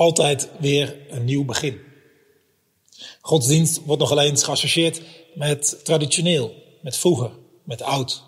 [0.00, 1.80] Altijd weer een nieuw begin.
[3.20, 5.02] Godsdienst wordt nog alleen geassocieerd
[5.34, 7.30] met traditioneel, met vroeger,
[7.64, 8.22] met oud.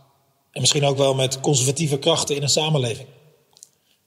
[0.50, 3.08] En misschien ook wel met conservatieve krachten in een samenleving.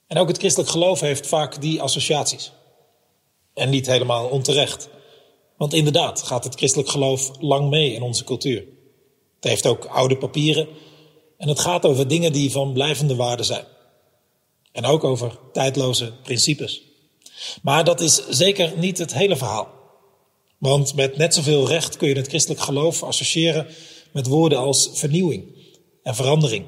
[0.07, 2.51] En ook het christelijk geloof heeft vaak die associaties.
[3.53, 4.89] En niet helemaal onterecht.
[5.57, 8.65] Want inderdaad gaat het christelijk geloof lang mee in onze cultuur.
[9.35, 10.67] Het heeft ook oude papieren
[11.37, 13.65] en het gaat over dingen die van blijvende waarde zijn.
[14.71, 16.93] En ook over tijdloze principes.
[17.61, 19.73] Maar dat is zeker niet het hele verhaal.
[20.57, 23.67] Want met net zoveel recht kun je het christelijk geloof associëren
[24.11, 25.55] met woorden als vernieuwing
[26.03, 26.65] en verandering.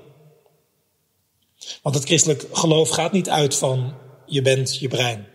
[1.82, 3.94] Want het christelijk geloof gaat niet uit van
[4.26, 5.28] je bent je brein,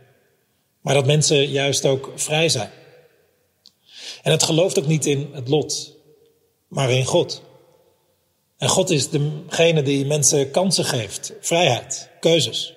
[0.80, 2.70] maar dat mensen juist ook vrij zijn.
[4.22, 5.96] En het gelooft ook niet in het lot,
[6.68, 7.42] maar in God.
[8.56, 12.74] En God is degene die mensen kansen geeft, vrijheid, keuzes.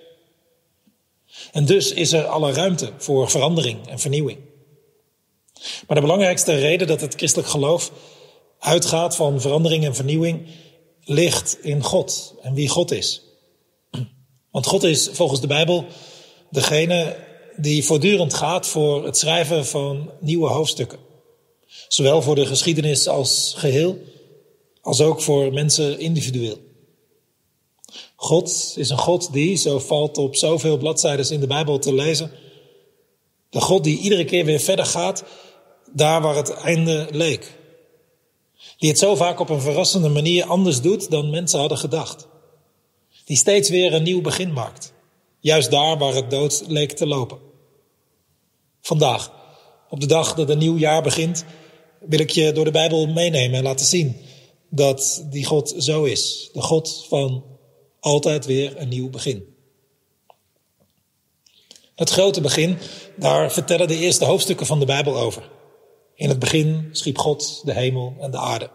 [1.55, 4.37] En dus is er alle ruimte voor verandering en vernieuwing.
[5.87, 7.91] Maar de belangrijkste reden dat het christelijk geloof
[8.59, 10.47] uitgaat van verandering en vernieuwing
[11.03, 13.21] ligt in God en wie God is.
[14.51, 15.85] Want God is volgens de Bijbel
[16.49, 17.17] degene
[17.55, 20.99] die voortdurend gaat voor het schrijven van nieuwe hoofdstukken.
[21.87, 23.97] Zowel voor de geschiedenis als geheel,
[24.81, 26.64] als ook voor mensen individueel.
[28.15, 32.31] God is een God die, zo valt op zoveel bladzijden in de Bijbel te lezen,
[33.49, 35.23] de God die iedere keer weer verder gaat
[35.95, 37.59] daar waar het einde leek.
[38.77, 42.27] Die het zo vaak op een verrassende manier anders doet dan mensen hadden gedacht.
[43.25, 44.93] Die steeds weer een nieuw begin maakt.
[45.39, 47.37] Juist daar waar het dood leek te lopen.
[48.81, 49.31] Vandaag,
[49.89, 51.45] op de dag dat een nieuw jaar begint,
[51.99, 54.17] wil ik je door de Bijbel meenemen en laten zien
[54.69, 56.49] dat die God zo is.
[56.53, 57.43] De God van
[58.05, 59.55] altijd weer een nieuw begin.
[61.95, 62.77] Het grote begin,
[63.15, 65.49] daar vertellen de eerste hoofdstukken van de Bijbel over.
[66.15, 68.69] In het begin schiep God de hemel en de aarde.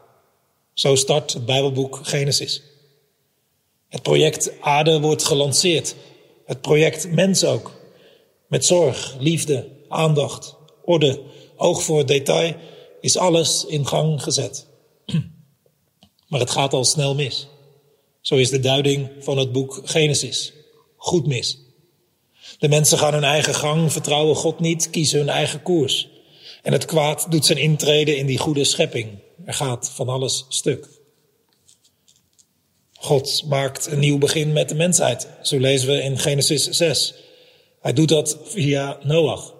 [0.72, 2.62] Zo start het Bijbelboek Genesis.
[3.88, 5.94] Het project Aarde wordt gelanceerd.
[6.44, 7.80] Het project Mens ook.
[8.46, 11.22] Met zorg, liefde, aandacht, orde,
[11.56, 12.54] oog voor detail
[13.00, 14.66] is alles in gang gezet.
[16.28, 17.48] Maar het gaat al snel mis.
[18.20, 20.52] Zo is de duiding van het boek Genesis.
[20.96, 21.58] Goed mis.
[22.58, 26.08] De mensen gaan hun eigen gang, vertrouwen God niet, kiezen hun eigen koers.
[26.62, 29.18] En het kwaad doet zijn intrede in die goede schepping.
[29.44, 30.88] Er gaat van alles stuk.
[32.92, 35.28] God maakt een nieuw begin met de mensheid.
[35.42, 37.14] Zo lezen we in Genesis 6.
[37.80, 39.54] Hij doet dat via Noach.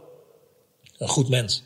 [0.99, 1.65] Een goed mens.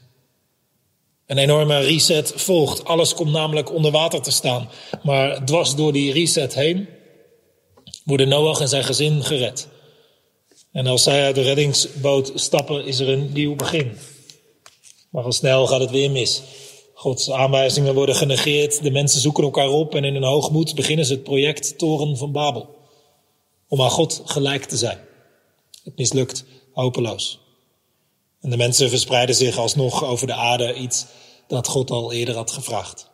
[1.26, 2.84] Een enorme reset volgt.
[2.84, 4.68] Alles komt namelijk onder water te staan.
[5.02, 6.88] Maar dwars door die reset heen
[8.04, 9.68] worden Noach en zijn gezin gered.
[10.72, 13.98] En als zij uit de reddingsboot stappen, is er een nieuw begin.
[15.10, 16.42] Maar al snel gaat het weer mis.
[16.94, 21.12] Gods aanwijzingen worden genegeerd, de mensen zoeken elkaar op en in hun hoogmoed beginnen ze
[21.12, 22.74] het project Toren van Babel.
[23.68, 24.98] Om aan God gelijk te zijn.
[25.84, 27.43] Het mislukt hopeloos.
[28.44, 31.06] En de mensen verspreiden zich alsnog over de aarde, iets
[31.48, 33.10] dat God al eerder had gevraagd.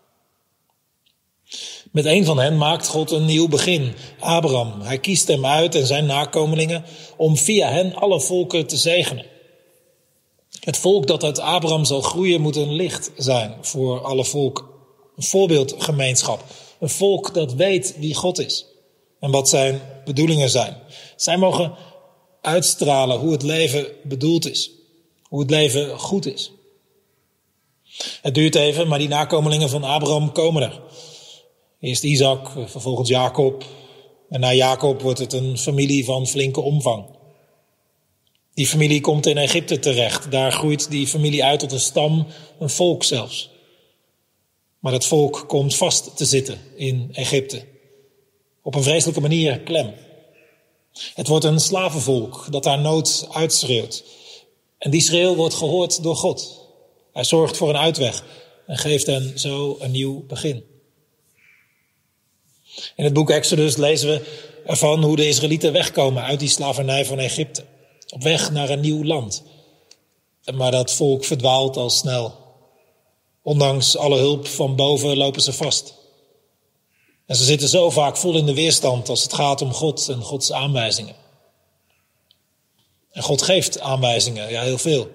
[1.92, 4.80] Met een van hen maakt God een nieuw begin, Abraham.
[4.80, 6.84] Hij kiest hem uit en zijn nakomelingen
[7.16, 9.26] om via hen alle volken te zegenen.
[10.60, 14.64] Het volk dat uit Abraham zal groeien moet een licht zijn voor alle volken.
[15.16, 16.44] Een voorbeeldgemeenschap.
[16.80, 18.66] Een volk dat weet wie God is
[19.20, 20.76] en wat zijn bedoelingen zijn.
[21.16, 21.74] Zij mogen
[22.40, 24.78] uitstralen hoe het leven bedoeld is.
[25.30, 26.52] Hoe het leven goed is.
[28.22, 30.80] Het duurt even, maar die nakomelingen van Abraham komen er.
[31.80, 33.64] Eerst Isaac, vervolgens Jacob.
[34.28, 37.04] En na Jacob wordt het een familie van flinke omvang.
[38.54, 40.30] Die familie komt in Egypte terecht.
[40.30, 42.26] Daar groeit die familie uit tot een stam,
[42.58, 43.50] een volk zelfs.
[44.78, 47.64] Maar dat volk komt vast te zitten in Egypte.
[48.62, 49.94] Op een vreselijke manier klem.
[51.14, 54.04] Het wordt een slavenvolk dat daar nood uitschreeuwt.
[54.80, 56.68] En schreeuw wordt gehoord door God.
[57.12, 58.24] Hij zorgt voor een uitweg
[58.66, 60.64] en geeft hen zo een nieuw begin.
[62.96, 67.18] In het boek Exodus lezen we ervan hoe de Israëlieten wegkomen uit die slavernij van
[67.18, 67.64] Egypte.
[68.08, 69.42] Op weg naar een nieuw land.
[70.54, 72.34] Maar dat volk verdwaalt al snel.
[73.42, 75.94] Ondanks alle hulp van boven lopen ze vast.
[77.26, 80.22] En ze zitten zo vaak vol in de weerstand als het gaat om God en
[80.22, 81.19] Gods aanwijzingen.
[83.12, 85.10] En God geeft aanwijzingen, ja, heel veel.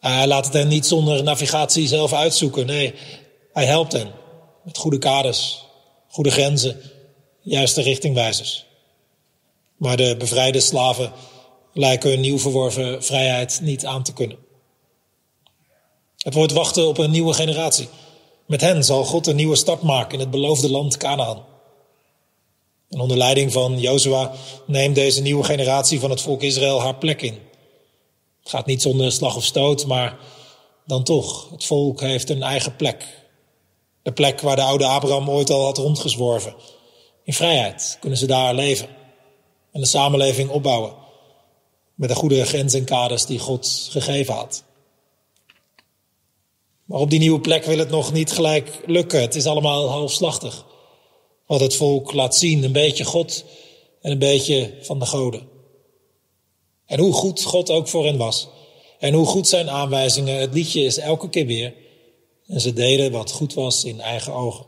[0.00, 2.66] Hij laat het hen niet zonder navigatie zelf uitzoeken.
[2.66, 2.94] Nee,
[3.52, 4.10] hij helpt hen
[4.64, 5.64] met goede kaders,
[6.08, 6.80] goede grenzen,
[7.40, 8.66] juiste richtingwijzers.
[9.76, 11.12] Maar de bevrijde slaven
[11.72, 14.38] lijken hun nieuw verworven vrijheid niet aan te kunnen.
[16.16, 17.88] Het wordt wachten op een nieuwe generatie.
[18.46, 21.44] Met hen zal God een nieuwe start maken in het beloofde land Canaan.
[22.92, 24.32] En onder leiding van Jozua
[24.66, 27.38] neemt deze nieuwe generatie van het volk Israël haar plek in.
[28.40, 30.18] Het gaat niet zonder slag of stoot, maar
[30.86, 33.04] dan toch, het volk heeft een eigen plek.
[34.02, 36.54] De plek waar de oude Abraham ooit al had rondgezworven.
[37.24, 38.88] In vrijheid kunnen ze daar leven
[39.72, 40.94] en de samenleving opbouwen.
[41.94, 44.64] Met de goede grenzen en kaders die God gegeven had.
[46.84, 49.20] Maar op die nieuwe plek wil het nog niet gelijk lukken.
[49.20, 50.64] Het is allemaal halfslachtig.
[51.52, 53.44] Wat het volk laat zien, een beetje God
[54.00, 55.48] en een beetje van de goden.
[56.86, 58.48] En hoe goed God ook voor hen was.
[58.98, 60.40] En hoe goed zijn aanwijzingen.
[60.40, 61.74] Het liedje is elke keer weer.
[62.46, 64.66] En ze deden wat goed was in eigen ogen.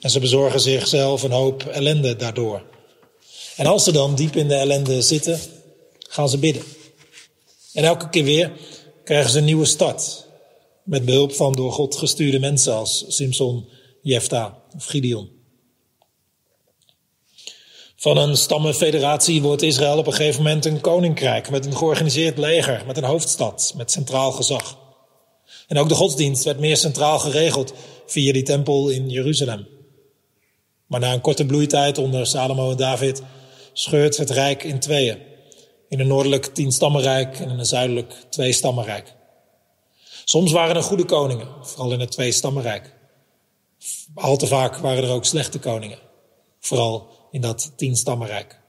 [0.00, 2.66] En ze bezorgen zichzelf een hoop ellende daardoor.
[3.56, 5.40] En als ze dan diep in de ellende zitten,
[5.98, 6.64] gaan ze bidden.
[7.72, 8.52] En elke keer weer
[9.04, 10.26] krijgen ze een nieuwe start.
[10.82, 13.68] Met behulp van door God gestuurde mensen als Simson,
[14.02, 15.26] Jefta of.
[17.96, 22.82] Van een stammenfederatie wordt Israël op een gegeven moment een koninkrijk met een georganiseerd leger,
[22.86, 24.78] met een hoofdstad, met centraal gezag.
[25.66, 27.72] En ook de godsdienst werd meer centraal geregeld
[28.06, 29.66] via die tempel in Jeruzalem.
[30.86, 33.22] Maar na een korte bloeitijd onder Salomo en David
[33.72, 35.18] scheurt het rijk in tweeën.
[35.88, 39.14] In een noordelijk tienstammenrijk en in een zuidelijk tweestammenrijk.
[40.24, 43.00] Soms waren er goede koningen, vooral in het tweestammenrijk.
[44.14, 45.98] Al te vaak waren er ook slechte koningen,
[46.60, 48.60] vooral in dat tienstammenrijk.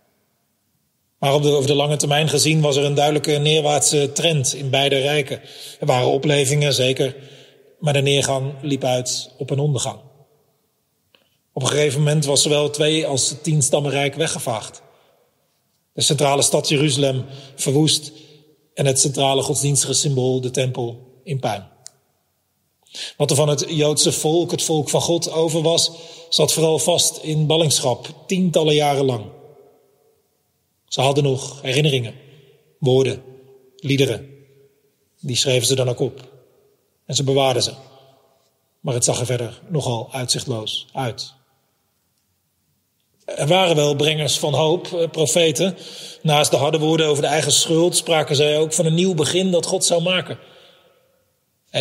[1.19, 5.41] Maar over de lange termijn gezien was er een duidelijke neerwaartse trend in beide rijken.
[5.79, 7.15] Er waren oplevingen, zeker,
[7.79, 9.99] maar de neergang liep uit op een ondergang.
[11.53, 14.81] Op een gegeven moment was zowel het twee als het tienstammenrijk weggevaagd.
[15.93, 17.25] De centrale stad Jeruzalem
[17.55, 18.11] verwoest
[18.73, 21.72] en het centrale godsdienstige symbool, de tempel, in puin.
[23.17, 25.91] Wat er van het Joodse volk, het volk van God, over was,
[26.29, 29.25] zat vooral vast in ballingschap, tientallen jaren lang.
[30.85, 32.15] Ze hadden nog herinneringen,
[32.79, 33.23] woorden,
[33.75, 34.29] liederen.
[35.19, 36.31] Die schreven ze dan ook op.
[37.05, 37.73] En ze bewaarden ze.
[38.79, 41.33] Maar het zag er verder nogal uitzichtloos uit.
[43.25, 45.77] Er waren wel brengers van hoop, eh, profeten.
[46.21, 49.51] Naast de harde woorden over de eigen schuld spraken zij ook van een nieuw begin
[49.51, 50.39] dat God zou maken.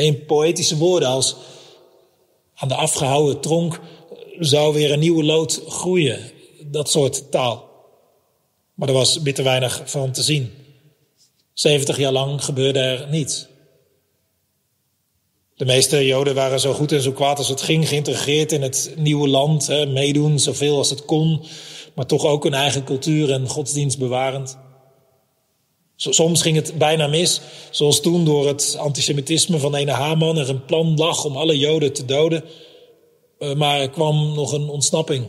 [0.00, 1.36] In poëtische woorden als
[2.54, 3.80] aan de afgehouwen tronk
[4.38, 6.18] zou weer een nieuwe lood groeien.
[6.66, 7.70] Dat soort taal.
[8.74, 10.52] Maar er was bitter weinig van te zien.
[11.52, 13.46] 70 jaar lang gebeurde er niets.
[15.54, 18.94] De meeste Joden waren zo goed en zo kwaad als het ging, geïntegreerd in het
[18.96, 21.42] nieuwe land, hè, meedoen zoveel als het kon,
[21.94, 24.58] maar toch ook hun eigen cultuur en godsdienst bewarend.
[26.10, 27.40] Soms ging het bijna mis,
[27.70, 31.92] zoals toen door het antisemitisme van ene Haman er een plan lag om alle Joden
[31.92, 32.44] te doden,
[33.38, 35.26] eh, maar er kwam nog een ontsnapping.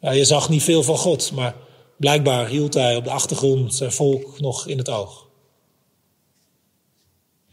[0.00, 1.56] Ja, je zag niet veel van God, maar
[1.96, 5.26] blijkbaar hield hij op de achtergrond zijn volk nog in het oog.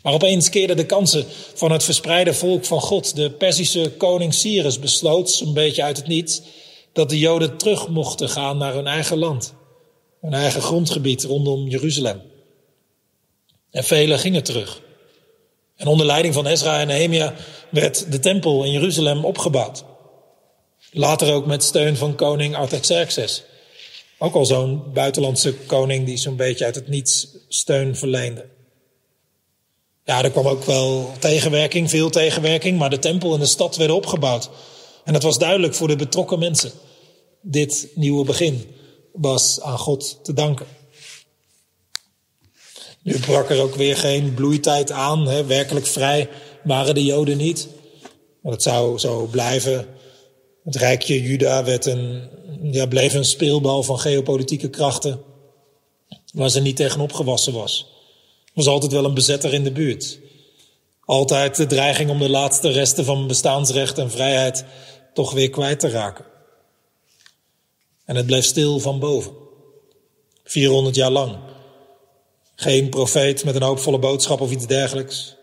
[0.01, 3.15] Maar opeens keerden de kansen van het verspreide volk van God.
[3.15, 6.41] De Persische koning Cyrus besloot, zo'n beetje uit het niets,
[6.93, 9.53] dat de Joden terug mochten gaan naar hun eigen land.
[10.21, 12.21] Hun eigen grondgebied rondom Jeruzalem.
[13.71, 14.81] En velen gingen terug.
[15.75, 17.33] En onder leiding van Ezra en Nehemia
[17.69, 19.83] werd de tempel in Jeruzalem opgebouwd.
[20.91, 23.43] Later ook met steun van koning Artaxerxes.
[24.17, 28.45] Ook al zo'n buitenlandse koning die zo'n beetje uit het niets steun verleende.
[30.03, 33.95] Ja, er kwam ook wel tegenwerking, veel tegenwerking, maar de tempel en de stad werden
[33.95, 34.49] opgebouwd.
[35.03, 36.71] En het was duidelijk voor de betrokken mensen.
[37.41, 38.75] Dit nieuwe begin
[39.17, 40.65] was aan God te danken.
[43.01, 45.27] Nu brak er ook weer geen bloeitijd aan.
[45.27, 45.45] Hè.
[45.45, 46.29] Werkelijk vrij
[46.63, 47.67] waren de Joden niet.
[48.41, 49.87] Maar het zou zo blijven.
[50.63, 52.29] Het rijkje Juda werd een,
[52.61, 55.21] ja, bleef een speelbal van geopolitieke krachten.
[56.33, 57.95] Waar ze niet tegen opgewassen was
[58.57, 60.19] was altijd wel een bezetter in de buurt.
[61.05, 64.65] Altijd de dreiging om de laatste resten van bestaansrecht en vrijheid
[65.13, 66.25] toch weer kwijt te raken.
[68.07, 69.33] En het bleef stil van boven.
[70.43, 71.37] 400 jaar lang.
[72.55, 75.35] Geen profeet met een hoopvolle boodschap of iets dergelijks.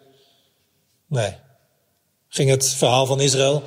[1.06, 1.37] Nee.
[2.28, 3.62] Ging het verhaal van Israël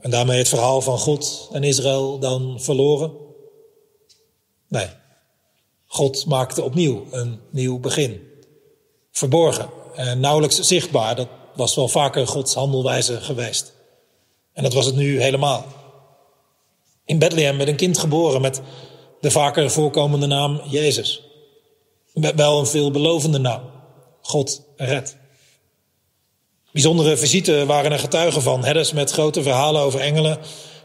[0.00, 3.12] en daarmee het verhaal van God en Israël dan verloren?
[4.68, 4.88] Nee.
[5.86, 8.28] God maakte opnieuw een nieuw begin
[9.10, 11.16] verborgen en nauwelijks zichtbaar.
[11.16, 13.72] Dat was wel vaker Gods handelwijze geweest.
[14.52, 15.64] En dat was het nu helemaal.
[17.10, 18.60] In Bethlehem werd een kind geboren met
[19.20, 21.22] de vaker voorkomende naam Jezus.
[22.12, 23.62] Wel een veelbelovende naam.
[24.20, 25.16] God red.
[26.72, 28.64] Bijzondere visite waren er getuigen van.
[28.64, 30.38] Herders met grote verhalen over engelen.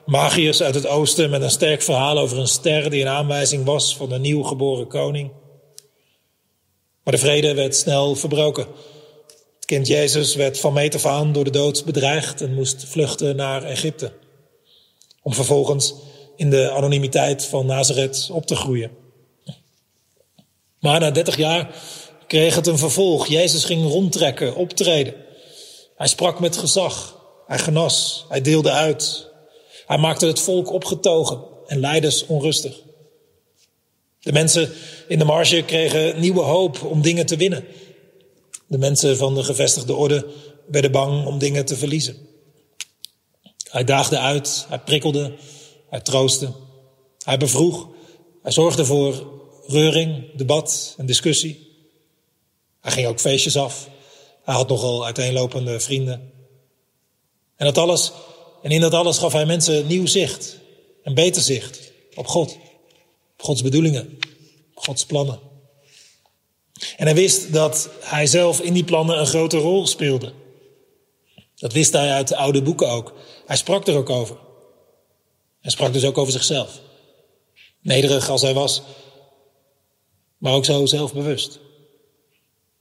[0.06, 3.96] Magiërs uit het oosten met een sterk verhaal over een ster die een aanwijzing was
[3.96, 5.32] van de nieuw geboren koning.
[7.04, 8.68] Maar de vrede werd snel verbroken.
[9.56, 13.36] Het kind Jezus werd van meet af aan door de dood bedreigd en moest vluchten
[13.36, 14.12] naar Egypte.
[15.22, 15.94] Om vervolgens
[16.36, 18.92] in de anonimiteit van Nazareth op te groeien.
[20.80, 21.76] Maar na dertig jaar
[22.28, 23.28] kreeg het een vervolg.
[23.28, 25.14] Jezus ging rondtrekken, optreden.
[25.96, 27.24] Hij sprak met gezag.
[27.48, 28.26] Hij genas.
[28.30, 29.28] Hij deelde uit.
[29.86, 32.82] Hij maakte het volk opgetogen en leiders onrustig.
[34.20, 34.72] De mensen
[35.08, 37.66] in de marge kregen nieuwe hoop om dingen te winnen.
[38.68, 40.28] De mensen van de gevestigde orde
[40.68, 42.18] werden bang om dingen te verliezen.
[43.70, 45.34] Hij daagde uit, hij prikkelde,
[45.96, 46.52] hij troostte,
[47.24, 47.88] hij bevroeg,
[48.42, 49.28] hij zorgde voor
[49.68, 51.68] reuring, debat en discussie.
[52.82, 53.90] Hij ging ook feestjes af.
[54.44, 56.32] Hij had nogal uiteenlopende vrienden.
[57.56, 58.12] En dat alles,
[58.62, 60.58] en in dat alles gaf hij mensen nieuw zicht,
[61.04, 62.58] een beter zicht op God,
[63.34, 64.20] op Gods bedoelingen,
[64.76, 65.40] op Gods plannen.
[66.98, 70.34] En hij wist dat hij zelf in die plannen een grote rol speelde.
[71.56, 73.14] Dat wist hij uit de oude boeken ook.
[73.46, 74.44] Hij sprak er ook over.
[75.66, 76.82] Hij sprak dus ook over zichzelf.
[77.82, 78.82] Nederig als hij was,
[80.38, 81.60] maar ook zo zelfbewust.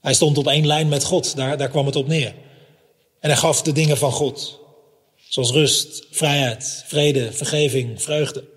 [0.01, 2.35] Hij stond op één lijn met God, daar, daar kwam het op neer.
[3.19, 4.59] En hij gaf de dingen van God,
[5.29, 8.47] zoals rust, vrijheid, vrede, vergeving, vreugde.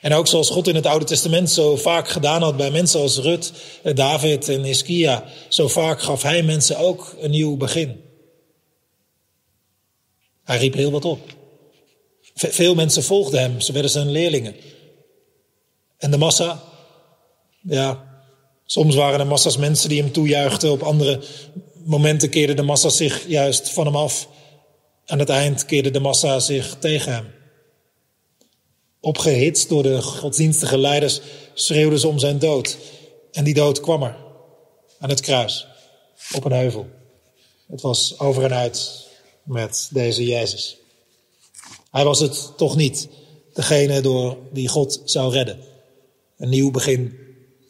[0.00, 3.18] En ook zoals God in het Oude Testament zo vaak gedaan had bij mensen als
[3.18, 3.52] Rut,
[3.94, 8.04] David en Hiskia, zo vaak gaf hij mensen ook een nieuw begin.
[10.44, 11.40] Hij riep heel wat op.
[12.34, 14.54] Veel mensen volgden hem, ze werden zijn leerlingen.
[15.98, 16.62] En de massa,
[17.62, 18.04] ja,
[18.64, 21.20] soms waren er massa's mensen die hem toejuichten, op andere
[21.84, 24.28] momenten keerden de massa zich juist van hem af.
[25.06, 27.26] Aan het eind keerde de massa zich tegen hem.
[29.00, 31.20] Opgehitst door de godsdienstige leiders
[31.54, 32.78] schreeuwden ze om zijn dood.
[33.32, 34.16] En die dood kwam er.
[34.98, 35.66] Aan het kruis.
[36.34, 36.86] Op een heuvel.
[37.68, 39.08] Het was over en uit
[39.42, 40.81] met deze Jezus.
[41.92, 43.08] Hij was het toch niet.
[43.52, 45.58] Degene door wie God zou redden.
[46.38, 47.18] Een nieuw begin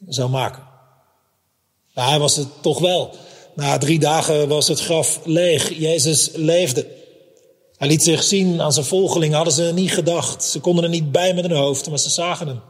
[0.06, 0.62] zou maken.
[1.94, 3.10] Maar hij was het toch wel.
[3.54, 5.78] Na drie dagen was het graf leeg.
[5.78, 6.86] Jezus leefde.
[7.76, 10.44] Hij liet zich zien aan zijn volgelingen, hadden ze niet gedacht.
[10.44, 12.60] Ze konden er niet bij met hun hoofd, maar ze zagen hem.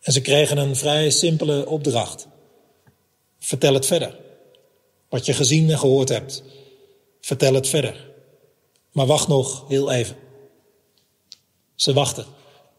[0.00, 2.26] En ze kregen een vrij simpele opdracht.
[3.38, 4.16] Vertel het verder.
[5.08, 6.42] Wat je gezien en gehoord hebt.
[7.20, 8.10] Vertel het verder.
[8.92, 10.16] Maar wacht nog heel even.
[11.74, 12.24] Ze wachten.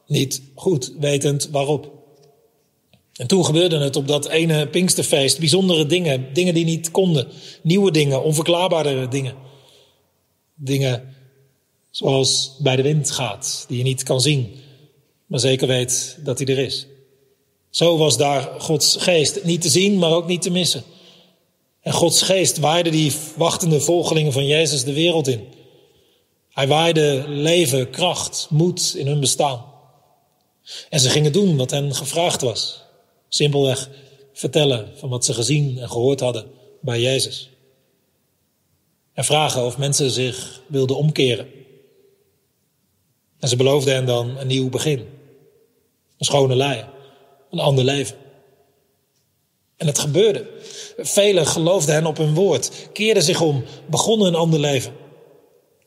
[0.08, 1.92] Niet goed wetend waarop.
[3.14, 5.40] En toen gebeurde het op dat ene Pinksterfeest.
[5.40, 6.34] Bijzondere dingen.
[6.34, 7.28] Dingen die niet konden.
[7.62, 8.24] Nieuwe dingen.
[8.24, 9.36] Onverklaarbare dingen.
[10.56, 11.16] Dingen
[11.96, 14.56] zoals bij de wind gaat, die je niet kan zien,
[15.26, 16.88] maar zeker weet dat hij er is.
[17.70, 20.84] Zo was daar Gods geest niet te zien, maar ook niet te missen.
[21.82, 25.48] En Gods geest waaide die wachtende volgelingen van Jezus de wereld in.
[26.56, 29.66] Hij waaide leven, kracht, moed in hun bestaan.
[30.90, 32.84] En ze gingen doen wat hen gevraagd was.
[33.28, 33.90] Simpelweg
[34.34, 37.50] vertellen van wat ze gezien en gehoord hadden bij Jezus.
[39.14, 41.48] En vragen of mensen zich wilden omkeren.
[43.40, 45.00] En ze beloofden hen dan een nieuw begin.
[46.18, 46.86] Een schone lei.
[47.52, 48.18] Een ander leven.
[49.78, 50.48] En het gebeurde.
[50.98, 55.04] Velen geloofden hen op hun woord, keerden zich om, begonnen een ander leven.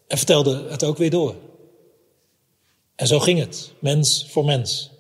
[0.09, 1.35] En vertelden het ook weer door.
[2.95, 4.91] En zo ging het, mens voor mens.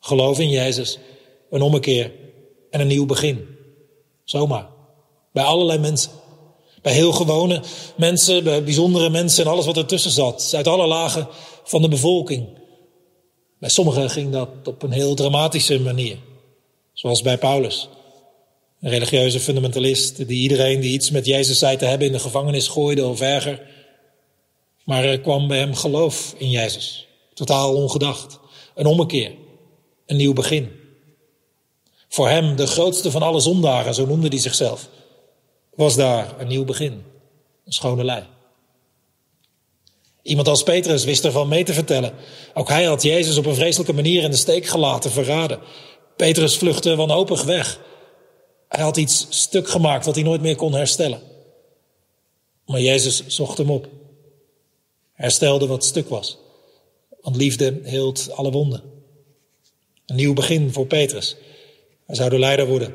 [0.00, 0.98] Geloof in Jezus,
[1.50, 2.12] een ommekeer
[2.70, 3.48] en een nieuw begin.
[4.24, 4.68] Zomaar.
[5.32, 6.10] Bij allerlei mensen.
[6.82, 7.62] Bij heel gewone
[7.96, 10.52] mensen, bij bijzondere mensen en alles wat ertussen zat.
[10.54, 11.28] Uit alle lagen
[11.64, 12.48] van de bevolking.
[13.58, 16.16] Bij sommigen ging dat op een heel dramatische manier.
[16.92, 17.88] Zoals bij Paulus.
[18.80, 22.68] Een religieuze fundamentalist die iedereen die iets met Jezus zei te hebben in de gevangenis
[22.68, 23.60] gooide of erger.
[24.84, 27.08] Maar er kwam bij hem geloof in Jezus.
[27.34, 28.38] Totaal ongedacht.
[28.74, 29.32] Een ommekeer.
[30.06, 30.70] Een nieuw begin.
[32.08, 34.88] Voor hem, de grootste van alle zondaren, zo noemde hij zichzelf
[35.80, 36.92] was daar een nieuw begin.
[37.64, 38.24] Een schone lei.
[40.22, 42.14] Iemand als Petrus wist ervan mee te vertellen.
[42.54, 45.60] Ook hij had Jezus op een vreselijke manier in de steek gelaten, verraden.
[46.16, 47.80] Petrus vluchtte wanhopig weg.
[48.68, 51.20] Hij had iets stuk gemaakt wat hij nooit meer kon herstellen.
[52.66, 53.88] Maar Jezus zocht hem op.
[55.20, 56.38] Herstelde wat stuk was.
[57.20, 58.82] Want liefde hield alle wonden.
[60.06, 61.36] Een nieuw begin voor Petrus.
[62.06, 62.94] Hij zou de leider worden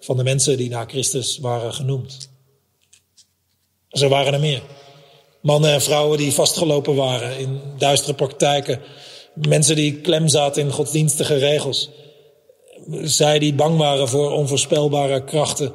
[0.00, 2.30] van de mensen die naar Christus waren genoemd.
[3.88, 4.62] Zo waren er meer.
[5.40, 8.80] Mannen en vrouwen die vastgelopen waren in duistere praktijken.
[9.34, 11.90] Mensen die klem zaten in godsdienstige regels.
[13.02, 15.74] Zij die bang waren voor onvoorspelbare krachten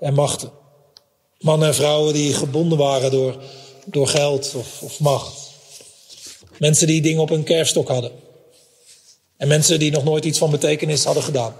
[0.00, 0.50] en machten.
[1.38, 3.42] Mannen en vrouwen die gebonden waren door,
[3.92, 5.50] door geld of, of macht.
[6.58, 8.12] Mensen die dingen op een kerfstok hadden.
[9.36, 11.56] En mensen die nog nooit iets van betekenis hadden gedaan.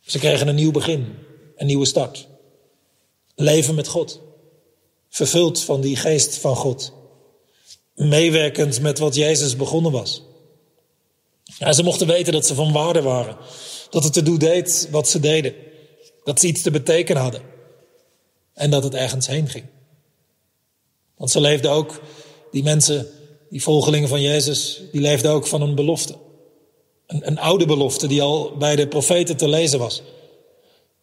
[0.00, 1.14] Ze kregen een nieuw begin,
[1.56, 2.28] een nieuwe start.
[3.34, 4.20] Leven met God.
[5.08, 6.92] Vervuld van die geest van God.
[7.94, 10.22] Meewerkend met wat Jezus begonnen was.
[11.70, 13.36] Ze mochten weten dat ze van waarde waren.
[13.90, 15.54] Dat het ertoe deed wat ze deden.
[16.24, 17.42] Dat ze iets te betekenen hadden.
[18.54, 19.64] En dat het ergens heen ging.
[21.22, 22.00] Want ze leefden ook,
[22.50, 23.06] die mensen,
[23.50, 26.14] die volgelingen van Jezus, die leefden ook van een belofte.
[27.06, 30.02] Een, een oude belofte die al bij de profeten te lezen was.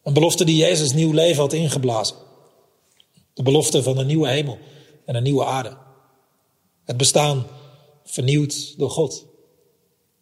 [0.02, 2.16] Een belofte die Jezus nieuw leven had ingeblazen.
[3.34, 4.58] De belofte van een nieuwe hemel
[5.04, 5.76] en een nieuwe aarde.
[6.84, 7.46] Het bestaan
[8.04, 9.26] vernieuwd door God.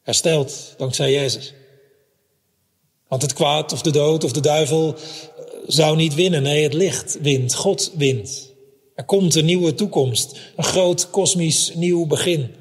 [0.02, 1.54] Hersteld dankzij Jezus.
[3.08, 6.42] Want het kwaad of de dood of de duivel eh, zou niet winnen.
[6.42, 7.54] Nee, het licht wint.
[7.54, 8.47] God wint.
[8.98, 10.38] Er komt een nieuwe toekomst.
[10.56, 12.54] Een groot kosmisch nieuw begin.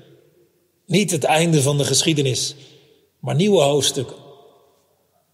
[0.85, 2.55] Niet het einde van de geschiedenis,
[3.19, 4.15] maar nieuwe hoofdstukken.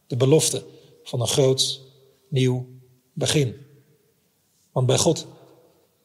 [0.08, 0.64] De belofte
[1.04, 1.82] van een groot
[2.30, 2.68] nieuw
[3.14, 3.56] begin.
[4.72, 5.28] Want bij God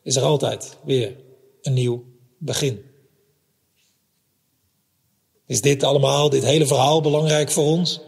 [0.03, 1.17] is er altijd weer
[1.63, 2.05] een nieuw
[2.39, 2.83] begin.
[5.47, 8.01] Is dit allemaal, dit hele verhaal belangrijk voor ons?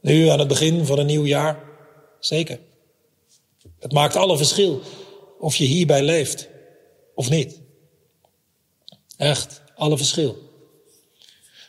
[0.00, 1.64] Nu aan het begin van een nieuw jaar?
[2.20, 2.60] Zeker.
[3.78, 4.80] Het maakt alle verschil
[5.38, 6.48] of je hierbij leeft
[7.14, 7.60] of niet.
[9.16, 10.38] Echt, alle verschil.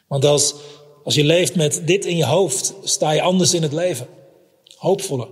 [0.08, 0.54] Want als,
[1.04, 4.08] als je leeft met dit in je hoofd, sta je anders in het leven.
[4.76, 5.30] Hoopvoller.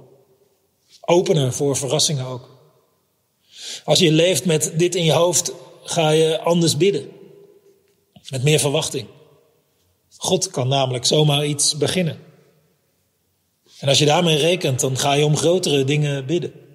[1.01, 2.49] Opener voor verrassingen ook.
[3.83, 5.51] Als je leeft met dit in je hoofd,
[5.83, 7.09] ga je anders bidden.
[8.29, 9.07] Met meer verwachting.
[10.17, 12.19] God kan namelijk zomaar iets beginnen.
[13.79, 16.66] En als je daarmee rekent, dan ga je om grotere dingen bidden.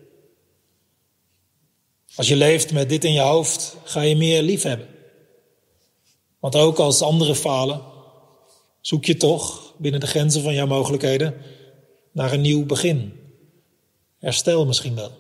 [2.17, 4.89] Als je leeft met dit in je hoofd, ga je meer lief hebben.
[6.41, 7.83] Want ook als anderen falen,
[8.81, 11.35] zoek je toch binnen de grenzen van jouw mogelijkheden
[12.13, 13.21] naar een nieuw begin.
[14.19, 15.11] Herstel misschien wel.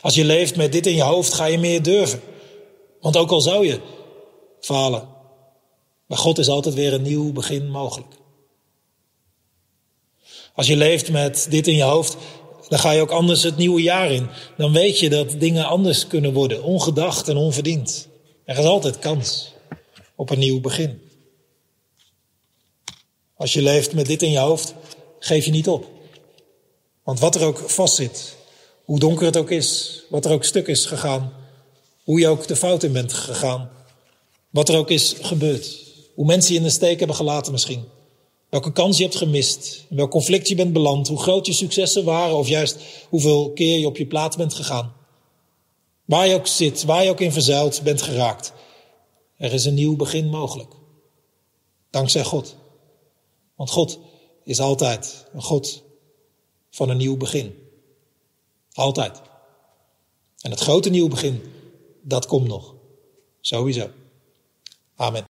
[0.00, 2.20] Als je leeft met dit in je hoofd, ga je meer durven.
[3.00, 3.80] Want ook al zou je
[4.60, 5.08] falen,
[6.06, 8.14] bij God is altijd weer een nieuw begin mogelijk.
[10.54, 12.16] Als je leeft met dit in je hoofd,
[12.70, 14.28] dan ga je ook anders het nieuwe jaar in.
[14.56, 18.08] Dan weet je dat dingen anders kunnen worden, ongedacht en onverdiend.
[18.44, 19.52] Er is altijd kans
[20.16, 21.00] op een nieuw begin.
[23.36, 24.74] Als je leeft met dit in je hoofd,
[25.18, 25.86] geef je niet op.
[27.02, 28.36] Want wat er ook vastzit,
[28.84, 31.32] hoe donker het ook is, wat er ook stuk is gegaan,
[32.04, 33.70] hoe je ook de fout in bent gegaan,
[34.50, 35.78] wat er ook is gebeurd,
[36.14, 37.84] hoe mensen je in de steek hebben gelaten misschien,
[38.50, 42.04] welke kans je hebt gemist, in welk conflict je bent beland, hoe groot je successen
[42.04, 44.92] waren of juist hoeveel keer je op je plaats bent gegaan.
[46.04, 48.52] Waar je ook zit, waar je ook in verzuild bent geraakt,
[49.36, 50.74] er is een nieuw begin mogelijk.
[51.90, 52.56] Dankzij God.
[53.54, 53.98] Want God
[54.44, 55.82] is altijd een God
[56.70, 57.58] van een nieuw begin.
[58.72, 59.20] Altijd.
[60.40, 61.42] En het grote nieuw begin,
[62.02, 62.74] dat komt nog.
[63.40, 63.90] Sowieso.
[64.96, 65.29] Amen.